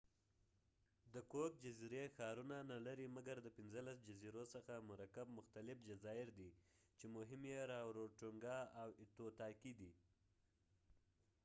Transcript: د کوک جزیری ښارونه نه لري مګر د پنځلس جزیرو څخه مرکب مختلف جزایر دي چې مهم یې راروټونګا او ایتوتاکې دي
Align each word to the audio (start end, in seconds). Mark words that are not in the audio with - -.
د 1.13 1.15
کوک 1.31 1.51
جزیری 1.63 2.03
ښارونه 2.15 2.57
نه 2.71 2.77
لري 2.87 3.05
مګر 3.15 3.37
د 3.43 3.47
پنځلس 3.57 3.97
جزیرو 4.07 4.43
څخه 4.53 4.73
مرکب 4.89 5.27
مختلف 5.39 5.77
جزایر 5.89 6.29
دي 6.39 6.49
چې 6.97 7.05
مهم 7.15 7.41
یې 7.51 7.59
راروټونګا 7.73 8.59
او 8.81 8.89
ایتوتاکې 9.01 9.71
دي 9.79 9.91